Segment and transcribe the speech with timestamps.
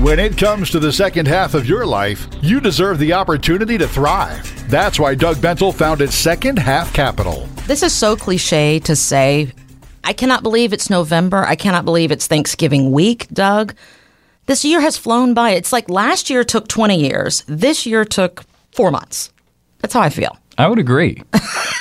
[0.00, 3.86] When it comes to the second half of your life, you deserve the opportunity to
[3.86, 4.70] thrive.
[4.70, 7.46] That's why Doug Bentel founded Second Half Capital.
[7.66, 9.52] This is so cliche to say.
[10.02, 11.44] I cannot believe it's November.
[11.44, 13.74] I cannot believe it's Thanksgiving week, Doug.
[14.46, 15.50] This year has flown by.
[15.50, 17.44] It's like last year took 20 years.
[17.46, 19.30] This year took four months.
[19.80, 20.38] That's how I feel.
[20.60, 21.22] I would agree.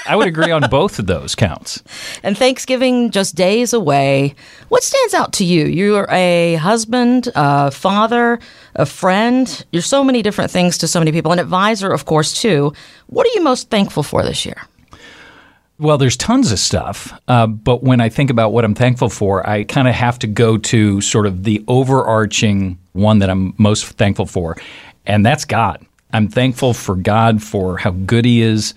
[0.08, 1.84] I would agree on both of those counts.
[2.24, 4.36] And Thanksgiving just days away.
[4.70, 5.66] What stands out to you?
[5.66, 8.40] You're a husband, a father,
[8.76, 9.66] a friend.
[9.74, 12.72] You're so many different things to so many people, an advisor, of course, too.
[13.08, 14.62] What are you most thankful for this year?
[15.78, 19.48] Well, there's tons of stuff, uh, but when I think about what I'm thankful for,
[19.48, 23.86] I kind of have to go to sort of the overarching one that I'm most
[23.86, 24.58] thankful for,
[25.06, 25.86] and that's God.
[26.12, 28.74] I'm thankful for God for how good He is,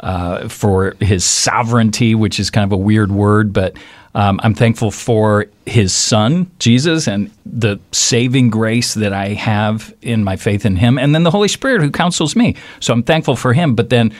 [0.00, 3.76] uh, for His sovereignty, which is kind of a weird word, but
[4.14, 10.24] um, I'm thankful for His Son, Jesus, and the saving grace that I have in
[10.24, 12.56] my faith in Him, and then the Holy Spirit who counsels me.
[12.80, 14.12] So I'm thankful for Him, but then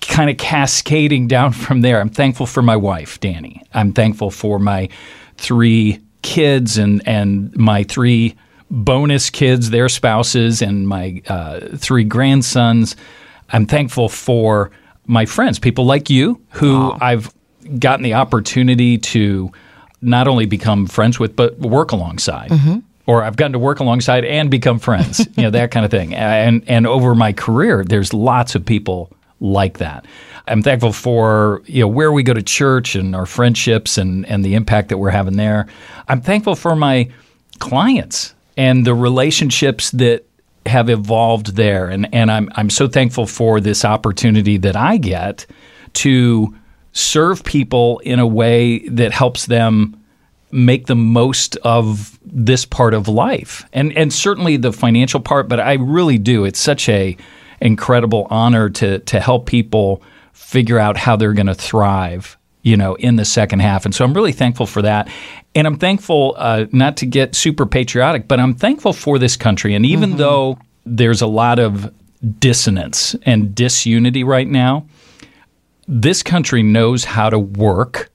[0.00, 3.62] kind of cascading down from there, I'm thankful for my wife, Danny.
[3.74, 4.88] I'm thankful for my
[5.36, 8.34] three kids and and my three
[8.74, 12.96] bonus kids, their spouses, and my uh, three grandsons.
[13.50, 14.70] I'm thankful for
[15.06, 17.32] my friends, people like you, who I've
[17.78, 19.52] gotten the opportunity to
[20.02, 22.50] not only become friends with, but work alongside.
[23.06, 26.14] Or I've gotten to work alongside and become friends, you know, that kind of thing.
[26.14, 30.06] And and over my career, there's lots of people like that.
[30.48, 34.44] I'm thankful for you know where we go to church and our friendships and and
[34.44, 35.66] the impact that we're having there.
[36.08, 37.10] I'm thankful for my
[37.58, 40.24] clients and the relationships that
[40.66, 41.88] have evolved there.
[41.88, 45.46] And and I'm I'm so thankful for this opportunity that I get
[45.94, 46.54] to
[46.92, 50.00] serve people in a way that helps them
[50.50, 53.64] make the most of this part of life.
[53.72, 56.44] And and certainly the financial part but I really do.
[56.44, 57.16] It's such a
[57.60, 62.94] incredible honor to to help people figure out how they're going to thrive you know
[62.94, 63.84] in the second half.
[63.84, 65.08] And so I'm really thankful for that
[65.54, 69.74] and I'm thankful uh, not to get super patriotic but I'm thankful for this country.
[69.74, 71.92] And even though there's a lot of
[72.38, 74.86] dissonance and disunity right now
[75.86, 78.10] this country knows how to work.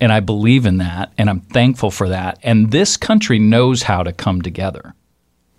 [0.00, 2.38] And I believe in that and I'm thankful for that.
[2.42, 4.94] And this country knows how to come together.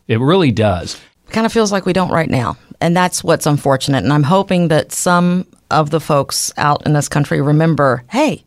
[0.08, 1.02] It really does.
[1.30, 2.58] Kind of feels like we don't right now.
[2.80, 4.04] And that's what's unfortunate.
[4.04, 8.44] And I'm hoping that some of the folks out in this country remember hey,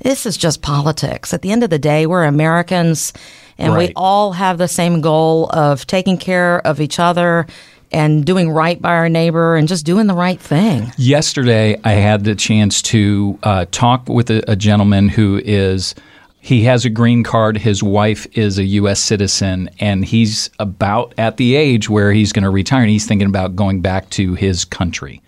[0.00, 1.32] this is just politics.
[1.32, 3.12] At the end of the day, we're Americans
[3.58, 7.46] and we all have the same goal of taking care of each other
[7.92, 10.92] and doing right by our neighbor and just doing the right thing.
[10.96, 15.94] Yesterday, I had the chance to uh, talk with a, a gentleman who is.
[16.40, 17.56] He has a green card.
[17.56, 19.00] His wife is a U.S.
[19.00, 22.82] citizen, and he's about at the age where he's going to retire.
[22.82, 25.22] And he's thinking about going back to his country.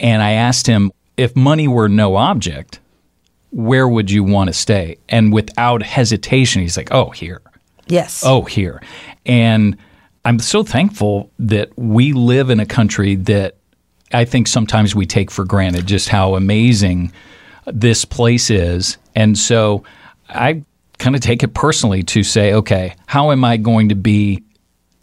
[0.00, 2.80] And I asked him if money were no object,
[3.54, 4.98] where would you want to stay?
[5.08, 7.40] And without hesitation, he's like, "Oh, here."
[7.86, 8.22] Yes.
[8.24, 8.82] oh, here.
[9.26, 9.76] And
[10.24, 13.56] I'm so thankful that we live in a country that
[14.12, 17.12] I think sometimes we take for granted just how amazing
[17.66, 18.96] this place is.
[19.14, 19.84] And so
[20.28, 20.62] I
[20.98, 24.42] kind of take it personally to say, okay, how am I going to be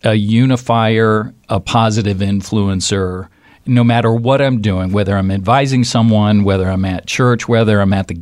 [0.03, 3.27] a unifier, a positive influencer,
[3.65, 7.93] no matter what I'm doing, whether I'm advising someone, whether I'm at church, whether I'm
[7.93, 8.19] at the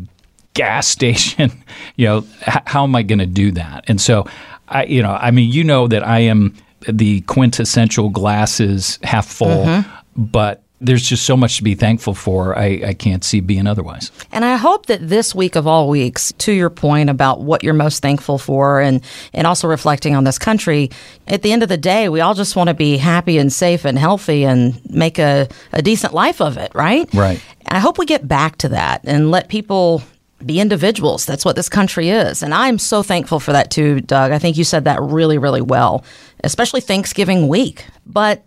[0.54, 1.52] gas station,
[1.96, 2.18] you know,
[2.48, 3.86] h- how am I going to do that?
[3.88, 4.28] And so,
[4.68, 6.56] I, you know, I mean, you know that I am
[6.88, 10.24] the quintessential glasses half full, mm-hmm.
[10.24, 12.58] but there's just so much to be thankful for.
[12.58, 14.12] I, I can't see being otherwise.
[14.32, 17.74] And I hope that this week of all weeks, to your point about what you're
[17.74, 20.90] most thankful for and, and also reflecting on this country,
[21.28, 23.84] at the end of the day, we all just want to be happy and safe
[23.84, 27.14] and healthy and make a, a decent life of it, right?
[27.14, 27.42] Right.
[27.68, 30.02] I hope we get back to that and let people
[30.46, 31.26] be individuals.
[31.26, 32.42] That's what this country is.
[32.44, 34.32] And I'm so thankful for that too, Doug.
[34.32, 36.04] I think you said that really, really well,
[36.44, 37.86] especially Thanksgiving week.
[38.06, 38.44] But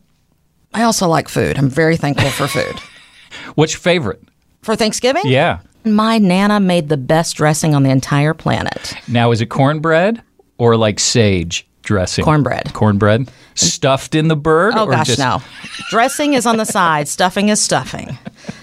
[0.74, 1.58] I also like food.
[1.58, 2.80] I'm very thankful for food.
[3.54, 4.22] What's your favorite?
[4.62, 5.22] For Thanksgiving?
[5.26, 5.60] Yeah.
[5.84, 8.94] My Nana made the best dressing on the entire planet.
[9.08, 10.22] Now, is it cornbread
[10.58, 12.24] or like sage dressing?
[12.24, 12.72] Cornbread.
[12.72, 14.74] Cornbread stuffed in the bird.
[14.76, 15.42] Oh or gosh, just- no.
[15.90, 18.16] Dressing is on the side, stuffing is stuffing.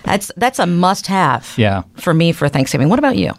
[0.09, 1.53] That's that's a must-have.
[1.55, 1.83] Yeah.
[1.97, 2.89] For me for Thanksgiving.
[2.89, 3.33] What about you?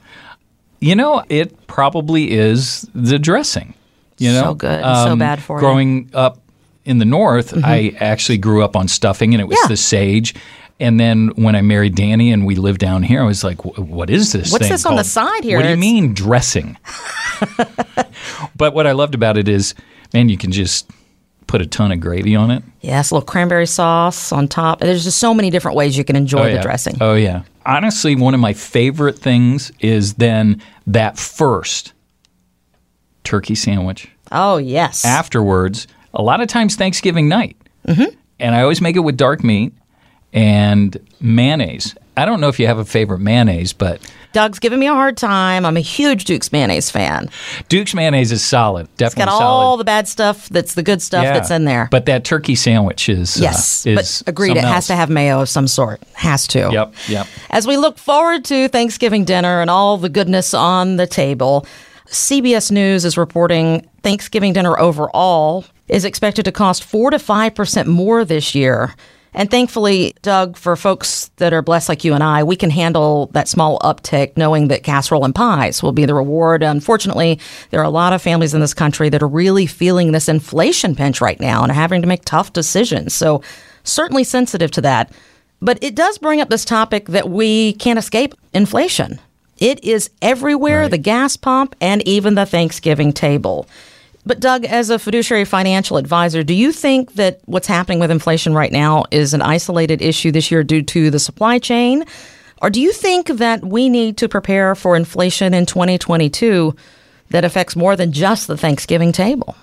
[0.81, 3.75] You know, it probably is the dressing.
[4.19, 5.61] You know, Um, So good and so bad for you.
[5.61, 6.39] Growing up
[6.85, 9.69] in the north, I actually grew up on stuffing, and it was Yeah.
[9.69, 10.35] the sage.
[10.79, 14.09] And then when I married Danny and we lived down here, I was like, "What
[14.09, 14.51] is this?
[14.53, 15.57] What's this on the side here?
[15.59, 16.77] What do you mean dressing?"
[18.57, 19.75] but what I loved about it is,
[20.15, 20.87] man, you can just
[21.50, 22.62] put a ton of gravy on it.
[22.81, 24.79] Yes, a little cranberry sauce on top.
[24.79, 26.97] There's just so many different ways you can enjoy oh, the dressing.
[27.00, 27.43] Oh yeah.
[27.67, 31.93] Honestly, one of my favorite things is then that first
[33.25, 34.08] turkey sandwich.
[34.31, 35.05] Oh, yes.
[35.05, 37.56] Afterwards, a lot of times Thanksgiving night.
[37.88, 38.14] Mm-hmm.
[38.38, 39.73] And I always make it with dark meat
[40.32, 41.97] and mayonnaise.
[42.17, 44.00] I don't know if you have a favorite mayonnaise, but
[44.32, 45.67] Doug's giving me a hard time.
[45.67, 47.29] I'm a huge Duke's mayonnaise fan.
[47.69, 48.88] Duke's mayonnaise is solid.
[48.97, 49.65] Definitely Got solid.
[49.65, 51.32] all the bad stuff that's the good stuff Yeah.
[51.35, 51.88] that's in there.
[51.91, 54.53] But that turkey sandwich is yes, uh, is but agreed.
[54.53, 56.00] It something has to have mayo of some sort.
[56.15, 56.69] Has to.
[56.73, 57.27] Yep, yep.
[57.50, 61.67] As we look forward to Thanksgiving dinner and all the goodness on the table,
[62.09, 68.25] CBS News is reporting Thanksgiving dinner overall is expected to cost 4 to 5% more
[68.25, 68.94] this year.
[69.32, 73.27] And thankfully, Doug, for folks that are blessed like you and I, we can handle
[73.32, 76.62] that small uptick knowing that casserole and pies will be the reward.
[76.62, 77.38] Unfortunately,
[77.71, 80.97] there are a lot of families in this country that are really feeling this inflation
[80.97, 83.15] pinch right now and are having to make tough decisions.
[83.15, 83.43] So,
[83.85, 85.12] certainly sensitive to that.
[85.62, 89.21] But it does bring up this topic that we can't escape inflation.
[89.59, 90.91] It is everywhere Right.
[90.91, 93.67] the gas pump and even the Thanksgiving table.
[94.31, 98.55] But, Doug, as a fiduciary financial advisor, do you think that what's happening with inflation
[98.55, 102.05] right now is an isolated issue this year due to the supply chain?
[102.62, 106.77] Or do you think that we need to prepare for inflation in 2022
[107.31, 109.56] that affects more than just the Thanksgiving table?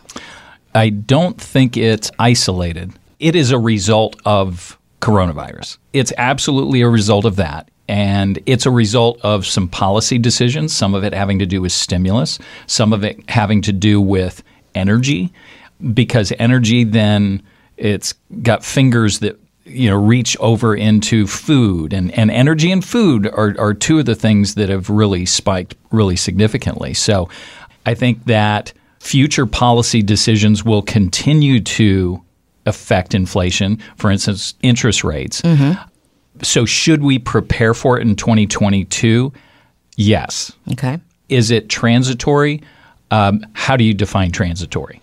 [0.75, 2.91] I don't think it's isolated.
[3.21, 5.77] It is a result of coronavirus.
[5.93, 7.71] It's absolutely a result of that.
[7.87, 11.71] And it's a result of some policy decisions, some of it having to do with
[11.71, 14.43] stimulus, some of it having to do with
[14.77, 15.33] energy,
[15.94, 17.44] because energy then
[17.77, 23.27] it's got fingers that you know reach over into food and, and energy and food
[23.27, 26.94] are, are two of the things that have really spiked really significantly.
[26.94, 27.29] So
[27.85, 32.23] I think that future policy decisions will continue to
[32.65, 35.41] affect inflation, for instance, interest rates.
[35.41, 35.81] Mm-hmm.
[36.44, 39.33] So, should we prepare for it in 2022?
[39.95, 40.51] Yes.
[40.73, 41.00] Okay.
[41.30, 42.62] Is it transitory?
[43.12, 45.01] Um, how do you define transitory?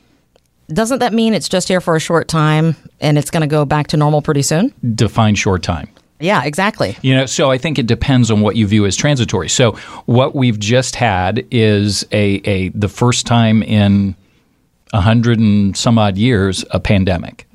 [0.68, 3.64] Doesn't that mean it's just here for a short time and it's going to go
[3.64, 4.72] back to normal pretty soon?
[4.94, 5.88] Define short time.
[6.20, 6.96] Yeah, exactly.
[7.02, 9.48] You know, so I think it depends on what you view as transitory.
[9.48, 9.72] So
[10.06, 14.14] what we've just had is a, a the first time in
[14.92, 17.46] a hundred and some odd years a pandemic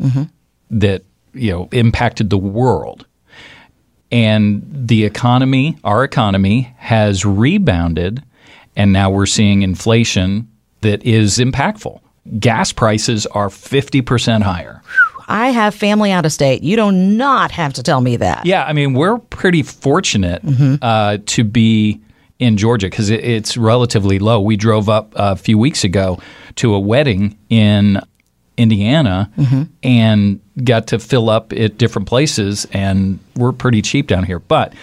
[0.70, 1.04] that
[1.34, 3.08] you know impacted the world,
[4.12, 8.22] and the economy, our economy, has rebounded,
[8.76, 10.48] and now we're seeing inflation
[10.82, 12.00] that is impactful.
[12.40, 14.82] Gas prices are fifty percent higher.
[15.28, 16.64] I have family out of state.
[16.64, 18.46] You do not have to tell me that.
[18.46, 20.42] Yeah, I mean, we're pretty fortunate
[20.82, 22.02] uh, to be
[22.40, 24.40] in Georgia because it, it's relatively low.
[24.40, 26.20] We drove up a few weeks ago
[26.56, 28.02] to a wedding in
[28.58, 29.32] Indiana
[29.84, 34.40] and got to fill up at different places, and we're pretty cheap down here.
[34.40, 34.74] But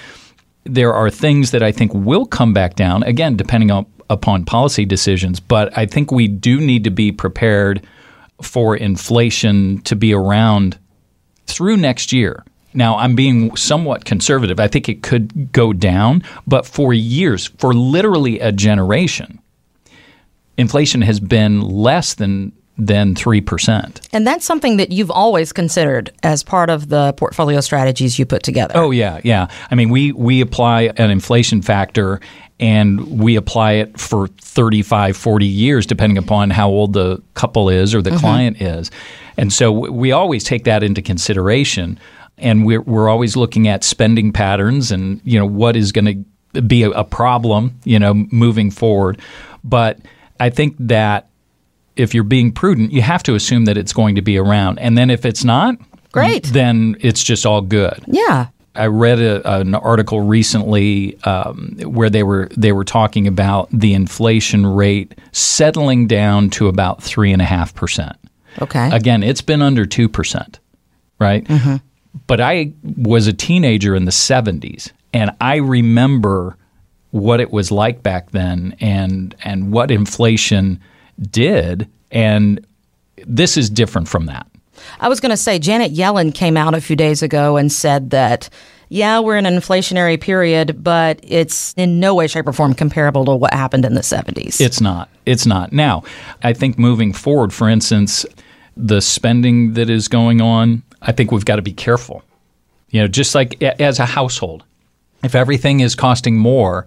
[0.67, 4.85] there are things that I think will come back down, again, depending on, upon policy
[4.85, 5.41] decisions.
[5.41, 7.87] But I think we do need to be prepared
[8.43, 10.79] for inflation to be around
[11.47, 12.45] through next year.
[12.75, 14.61] Now, I'm being somewhat conservative.
[14.61, 19.41] I think it could go down, but for years, for literally a generation,
[20.59, 24.09] inflation has been less than than 3%.
[24.13, 28.43] And that's something that you've always considered as part of the portfolio strategies you put
[28.43, 28.75] together.
[28.77, 29.49] Oh yeah, yeah.
[29.71, 32.21] I mean, we we apply an inflation factor
[32.59, 37.95] and we apply it for 35, 40 years depending upon how old the couple is
[37.95, 38.19] or the mm-hmm.
[38.19, 38.91] client is.
[39.37, 41.99] And so we always take that into consideration
[42.39, 46.61] and we're we're always looking at spending patterns and you know what is going to
[46.61, 49.21] be a, a problem, you know, moving forward.
[49.65, 49.99] But
[50.41, 51.29] I think that
[51.97, 54.79] if you're being prudent, you have to assume that it's going to be around.
[54.79, 55.77] And then if it's not,
[56.13, 56.45] Great.
[56.45, 58.05] then it's just all good.
[58.07, 58.49] Yeah.
[58.75, 63.95] I read a, an article recently um, where they were they were talking about the
[63.95, 68.17] inflation rate settling down to about three and a half percent.
[68.61, 68.91] Okay.
[68.95, 70.61] Again, it's been under two percent,
[71.19, 71.47] right?
[72.27, 76.57] But I was a teenager in the '70s, and I remember
[77.11, 80.81] what it was like back then, and and what inflation
[81.31, 82.65] did, and
[83.27, 84.47] this is different from that.
[85.01, 88.11] I was going to say Janet Yellen came out a few days ago and said
[88.11, 88.49] that
[88.89, 93.25] yeah, we're in an inflationary period, but it's in no way shape or form comparable
[93.25, 94.61] to what happened in the 70s.
[94.61, 95.09] It's not.
[95.25, 95.73] It's not.
[95.73, 96.05] Now,
[96.43, 98.25] I think moving forward, for instance,
[98.77, 102.23] the spending that is going on, I think we've got to be careful.
[102.91, 104.63] You know, just like as a household,
[105.25, 106.87] if everything is costing more,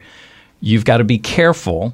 [0.62, 1.94] you've got to be careful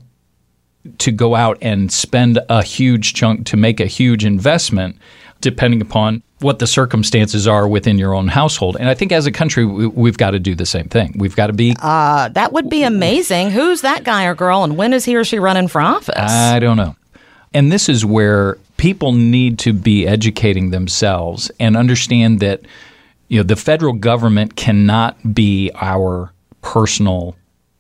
[1.00, 4.98] to go out and spend a huge chunk to make a huge investment,
[5.42, 8.76] depending upon what the circumstances are within your own household.
[8.80, 11.16] And I think as a country, we, have got to do the same thing.
[11.18, 11.76] We've got to be.
[11.82, 13.52] Uh, that would be amazing.
[13.52, 16.16] Who's that guy or girl, and when is he or she running for office?
[16.18, 16.96] I don't know.
[17.54, 22.62] And this is where people need to be educating themselves and understand that
[23.30, 27.36] you know the federal government cannot be our personal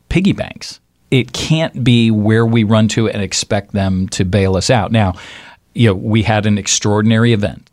[0.09, 0.79] piggy banks.
[1.15, 4.91] It can't be where we run to and expect them to bail us out.
[4.91, 5.13] Now,
[5.73, 7.69] you know, we had an extraordinary event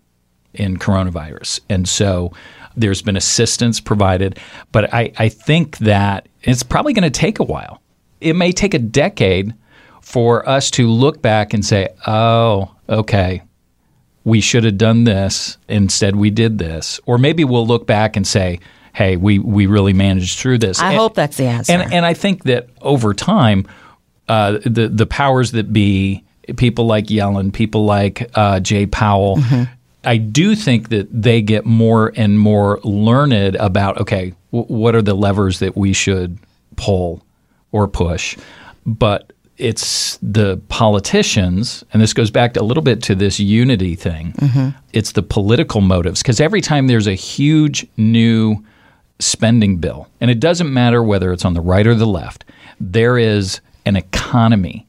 [0.55, 1.59] in coronavirus.
[1.69, 2.33] And so
[2.77, 4.39] there's been assistance provided,
[4.71, 7.83] but I, I think that it's probably going to take a while.
[8.21, 9.55] It may take a decade
[10.01, 13.43] for us to look back and say, oh, okay,
[14.23, 15.59] we should have done this.
[15.69, 17.01] Instead, we did this.
[17.07, 18.61] Or maybe we'll look back and say,
[18.93, 20.81] hey, we, we really managed through this.
[20.81, 21.73] I and, hope that's the answer.
[21.73, 23.67] And, and I think that over time,
[24.29, 26.25] uh, the, the powers that be,
[26.57, 29.73] people like Yellen, people like uh, Jay Powell, mm-hmm.
[30.05, 35.03] I do think that they get more and more learned about, okay, w- what are
[35.03, 36.39] the levers that we should
[36.77, 37.25] pull
[37.71, 38.37] or push?
[38.85, 44.33] But it's the politicians, and this goes back a little bit to this unity thing.
[44.33, 44.77] Mm-hmm.
[44.93, 48.65] It's the political motives because every time there's a huge new
[49.23, 52.45] spending bill, and it doesn't matter whether it's on the right or the left,
[52.81, 54.87] there is an economy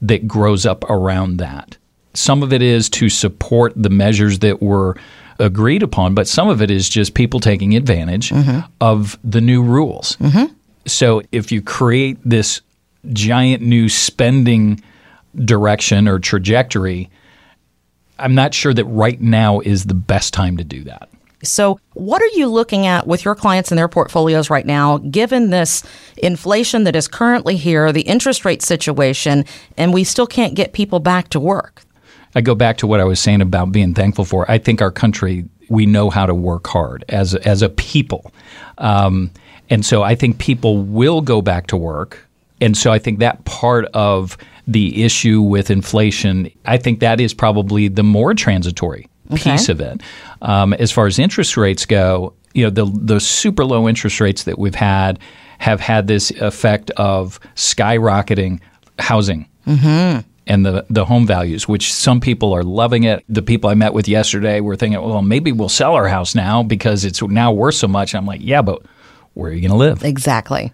[0.00, 1.76] that grows up around that.
[2.14, 4.96] Some of it is to support the measures that were
[5.38, 8.60] agreed upon, but some of it is just people taking advantage mm-hmm.
[8.80, 10.16] of the new rules.
[10.16, 10.52] Mm-hmm.
[10.86, 12.60] So if you create this
[13.12, 14.82] giant new spending
[15.34, 17.10] direction or trajectory,
[18.18, 21.08] I'm not sure that right now is the best time to do that.
[21.42, 25.50] So, what are you looking at with your clients and their portfolios right now, given
[25.50, 25.82] this
[26.16, 29.44] inflation that is currently here, the interest rate situation,
[29.76, 31.82] and we still can't get people back to work?
[32.34, 34.50] I go back to what I was saying about being thankful for.
[34.50, 38.32] I think our country, we know how to work hard as a, as a people.
[38.78, 39.30] Um,
[39.68, 42.26] and so I think people will go back to work
[42.62, 47.34] and so I think that part of the issue with inflation, I think that is
[47.34, 49.72] probably the more transitory piece okay.
[49.72, 50.02] of it.
[50.40, 54.44] Um, as far as interest rates go, you know, the the super low interest rates
[54.44, 55.18] that we've had
[55.58, 58.60] have had this effect of skyrocketing
[58.98, 59.48] housing.
[59.66, 63.24] Mm-hmm and the, the home values, which some people are loving it.
[63.28, 66.64] The people I met with yesterday were thinking, well, maybe we'll sell our house now
[66.64, 68.12] because it's now worth so much.
[68.12, 68.82] I'm like, yeah, but
[69.34, 70.02] where are you going to live?
[70.02, 70.72] Exactly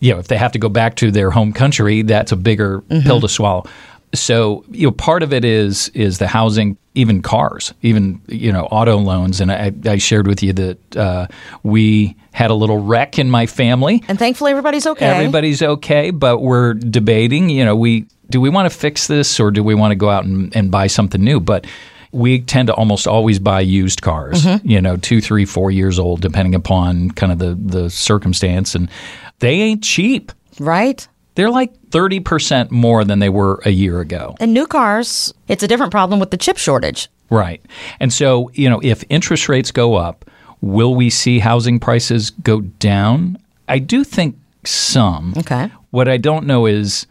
[0.00, 2.80] you know, if they have to go back to their home country, that's a bigger
[2.80, 3.06] mm-hmm.
[3.06, 3.66] pill to swallow.
[4.12, 8.64] So, you know, part of it is is the housing, even cars, even you know,
[8.64, 9.40] auto loans.
[9.40, 11.26] And I, I shared with you that uh,
[11.62, 15.06] we had a little wreck in my family, and thankfully everybody's okay.
[15.06, 17.50] Everybody's okay, but we're debating.
[17.50, 20.08] You know, we do we want to fix this or do we want to go
[20.08, 21.40] out and, and buy something new?
[21.40, 21.66] But
[22.12, 24.68] we tend to almost always buy used cars, mm-hmm.
[24.68, 28.74] you know, two, three, four years old, depending upon kind of the, the circumstance.
[28.74, 28.90] And
[29.38, 30.32] they ain't cheap.
[30.58, 31.06] Right.
[31.40, 34.36] They're like 30% more than they were a year ago.
[34.40, 37.08] And new cars, it's a different problem with the chip shortage.
[37.30, 37.64] Right.
[37.98, 40.30] And so, you know, if interest rates go up,
[40.60, 43.38] will we see housing prices go down?
[43.68, 45.32] I do think some.
[45.38, 45.70] Okay.
[45.88, 47.06] What I don't know is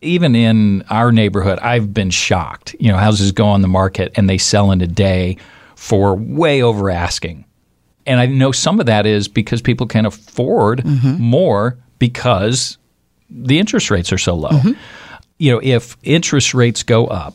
[0.00, 2.74] even in our neighborhood, I've been shocked.
[2.80, 5.36] You know, houses go on the market and they sell in a day
[5.76, 7.44] for way over asking
[8.06, 11.22] and I know some of that is because people can afford mm-hmm.
[11.22, 12.78] more because
[13.30, 14.50] the interest rates are so low.
[14.50, 14.72] Mm-hmm.
[15.38, 17.34] You know, if interest rates go up,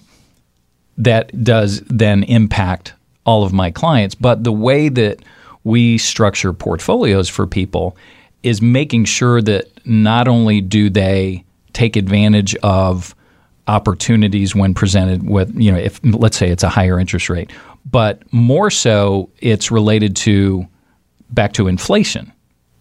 [0.97, 2.93] that does then impact
[3.25, 4.15] all of my clients.
[4.15, 5.19] But the way that
[5.63, 7.97] we structure portfolios for people
[8.43, 13.15] is making sure that not only do they take advantage of
[13.67, 17.51] opportunities when presented with, you know, if let's say it's a higher interest rate,
[17.89, 20.67] but more so it's related to
[21.31, 22.31] back to inflation.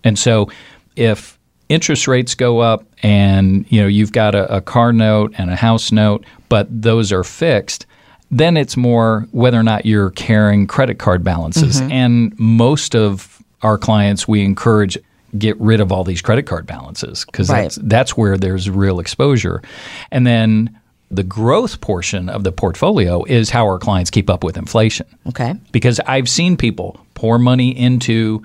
[0.04, 0.50] And so
[0.96, 5.50] if interest rates go up and you know you've got a, a car note and
[5.50, 7.86] a house note, but those are fixed,
[8.30, 11.80] then it's more whether or not you're carrying credit card balances.
[11.80, 11.92] Mm-hmm.
[11.92, 14.98] And most of our clients we encourage
[15.36, 17.62] get rid of all these credit card balances because right.
[17.62, 19.62] that's that's where there's real exposure.
[20.10, 20.78] And then
[21.10, 25.06] the growth portion of the portfolio is how our clients keep up with inflation.
[25.28, 25.54] Okay.
[25.70, 28.42] Because I've seen people pour money into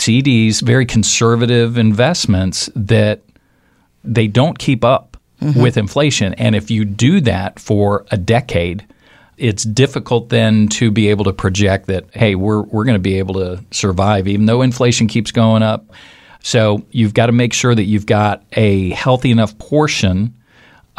[0.00, 3.20] CDs, very conservative investments that
[4.02, 5.60] they don't keep up mm-hmm.
[5.60, 6.34] with inflation.
[6.34, 8.86] And if you do that for a decade,
[9.36, 13.18] it's difficult then to be able to project that, hey, we're, we're going to be
[13.18, 15.86] able to survive even though inflation keeps going up.
[16.42, 20.34] So you've got to make sure that you've got a healthy enough portion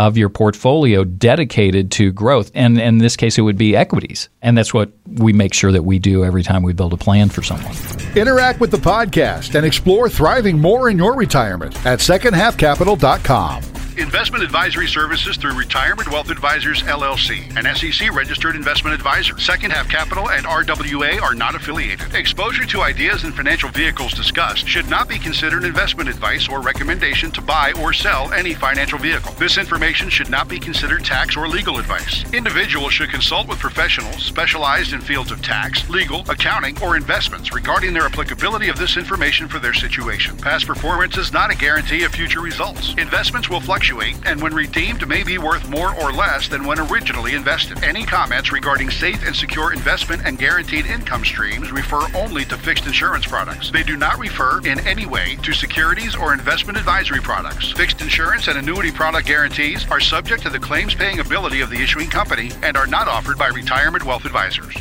[0.07, 2.51] of your portfolio dedicated to growth.
[2.55, 4.29] And, in this case, it would be equities.
[4.41, 7.29] And that's what we make sure that we do every time we build a plan
[7.29, 7.75] for someone.
[8.15, 13.80] Interact with the podcast and explore thriving more in your retirement at secondhalfcapital.com.
[14.01, 19.37] Investment advisory services through Retirement Wealth Advisors LLC, an SEC registered investment advisor.
[19.37, 22.15] Second Half Capital and RWA are not affiliated.
[22.15, 27.29] Exposure to ideas and financial vehicles discussed should not be considered investment advice or recommendation
[27.29, 29.33] to buy or sell any financial vehicle.
[29.35, 32.25] This information should not be considered tax or legal advice.
[32.33, 37.93] Individuals should consult with professionals specialized in fields of tax, legal, accounting, or investments regarding
[37.93, 40.35] their applicability of this information for their situation.
[40.37, 42.95] Past performance is not a guarantee of future results.
[42.97, 47.33] Investments will fluctuate and when redeemed may be worth more or less than when originally
[47.33, 47.83] invested.
[47.83, 52.85] Any comments regarding safe and secure investment and guaranteed income streams refer only to fixed
[52.85, 53.71] insurance products.
[53.71, 57.71] They do not refer in any way to securities or investment advisory products.
[57.73, 61.81] Fixed insurance and annuity product guarantees are subject to the claims paying ability of the
[61.81, 64.75] issuing company and are not offered by retirement wealth advisors.